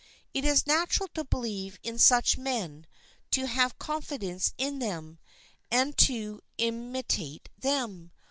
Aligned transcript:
It 0.33 0.43
is 0.45 0.65
natural 0.65 1.09
to 1.09 1.23
believe 1.23 1.77
in 1.83 1.99
such 1.99 2.35
men, 2.35 2.87
to 3.29 3.45
have 3.45 3.77
confidence 3.77 4.51
in 4.57 4.79
them, 4.79 5.19
and 5.69 5.95
to 5.99 6.41
imitate 6.57 7.49
them. 7.59 8.11